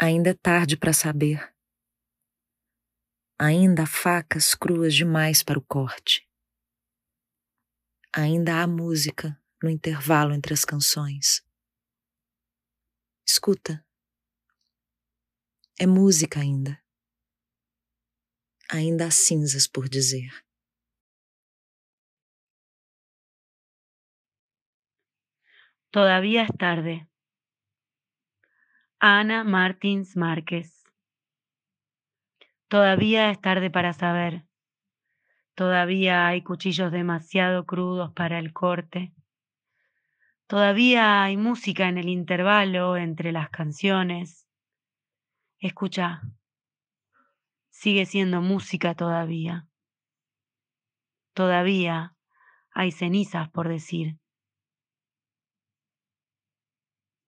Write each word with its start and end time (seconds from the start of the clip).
Ainda 0.00 0.30
é 0.30 0.34
tarde 0.34 0.76
para 0.76 0.92
saber. 0.92 1.54
Ainda 3.38 3.84
há 3.84 3.86
facas 3.86 4.54
cruas 4.54 4.94
demais 4.94 5.42
para 5.42 5.58
o 5.58 5.62
corte. 5.62 6.28
Ainda 8.12 8.60
há 8.60 8.66
música 8.66 9.40
no 9.62 9.70
intervalo 9.70 10.32
entre 10.34 10.52
as 10.52 10.64
canções. 10.64 11.44
Escuta. 13.26 13.86
É 15.78 15.86
música 15.86 16.40
ainda. 16.40 16.82
Ainda 18.70 19.06
há 19.06 19.10
cinzas 19.10 19.68
por 19.68 19.88
dizer. 19.88 20.44
Todavía 25.90 26.42
es 26.42 26.50
tarde. 26.58 27.08
Ana 29.06 29.44
Martins 29.44 30.16
Márquez. 30.16 30.82
Todavía 32.68 33.30
es 33.30 33.38
tarde 33.38 33.68
para 33.70 33.92
saber. 33.92 34.46
Todavía 35.54 36.26
hay 36.26 36.40
cuchillos 36.40 36.90
demasiado 36.90 37.66
crudos 37.66 38.14
para 38.14 38.38
el 38.38 38.54
corte. 38.54 39.12
Todavía 40.46 41.22
hay 41.22 41.36
música 41.36 41.86
en 41.86 41.98
el 41.98 42.08
intervalo 42.08 42.96
entre 42.96 43.30
las 43.30 43.50
canciones. 43.50 44.48
Escucha. 45.58 46.22
Sigue 47.68 48.06
siendo 48.06 48.40
música 48.40 48.94
todavía. 48.94 49.68
Todavía 51.34 52.16
hay 52.70 52.90
cenizas 52.90 53.50
por 53.50 53.68
decir. 53.68 54.16